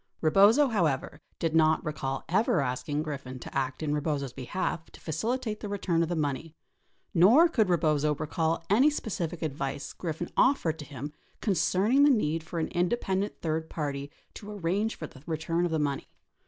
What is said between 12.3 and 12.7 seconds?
for an